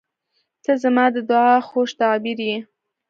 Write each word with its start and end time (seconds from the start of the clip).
•ته 0.63 0.71
زما 0.83 1.05
د 1.15 1.17
دعا 1.29 1.55
خوږ 1.67 1.89
تعبیر 2.01 2.39
یې. 2.47 2.57